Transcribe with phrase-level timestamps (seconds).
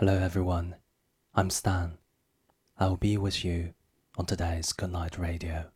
[0.00, 0.76] Hello everyone,
[1.34, 1.98] I'm Stan.
[2.78, 3.74] I'll be with you
[4.16, 5.66] on today's Goodnight Radio.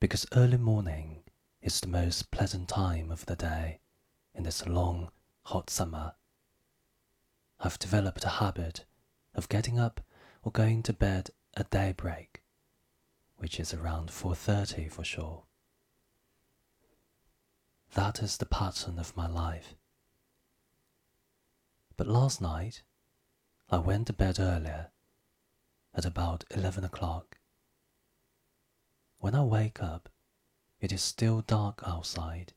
[0.00, 1.18] Because early morning
[1.60, 3.80] is the most pleasant time of the day
[4.34, 5.10] in this long,
[5.42, 6.14] hot summer.
[7.60, 8.86] I've developed a habit
[9.34, 10.00] of getting up
[10.42, 11.28] or going to bed
[11.58, 12.42] at daybreak,
[13.36, 15.42] which is around 4:30 for sure.
[17.92, 19.74] That is the pattern of my life.
[21.98, 22.84] But last night,
[23.68, 24.92] I went to bed earlier,
[25.92, 27.38] at about 11 o'clock.
[29.18, 30.08] When I wake up,
[30.80, 32.52] it is still dark outside.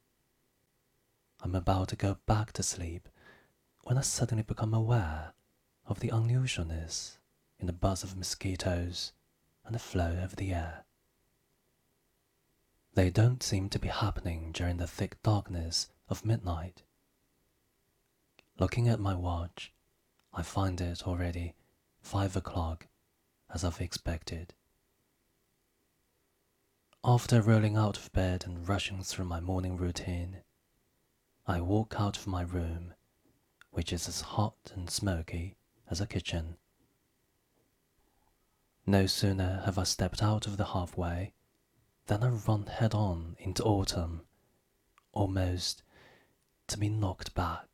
[1.41, 3.09] I'm about to go back to sleep
[3.81, 5.33] when I suddenly become aware
[5.87, 7.17] of the unusualness
[7.59, 9.11] in the buzz of mosquitoes
[9.65, 10.85] and the flow of the air.
[12.93, 16.83] They don't seem to be happening during the thick darkness of midnight.
[18.61, 19.73] Looking at my watch,
[20.31, 21.55] I find it already
[22.03, 22.85] five o'clock,
[23.51, 24.53] as I've expected.
[27.03, 30.43] After rolling out of bed and rushing through my morning routine,
[31.47, 32.93] I walk out of my room,
[33.71, 35.57] which is as hot and smoky
[35.89, 36.57] as a kitchen.
[38.85, 41.33] No sooner have I stepped out of the halfway
[42.05, 44.21] than I run head on into autumn,
[45.13, 45.81] almost
[46.67, 47.70] to be knocked back